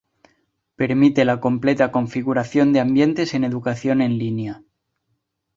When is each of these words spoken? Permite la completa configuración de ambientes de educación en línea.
Permite 0.77 1.25
la 1.25 1.39
completa 1.39 1.91
configuración 1.91 2.73
de 2.73 2.79
ambientes 2.79 3.33
de 3.33 3.37
educación 3.45 4.01
en 4.01 4.17
línea. 4.17 4.63